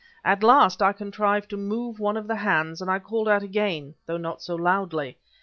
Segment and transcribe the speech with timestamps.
[0.25, 3.93] At last I contrived to move one of the hands, and I called out again,
[4.07, 5.19] though not so loudly.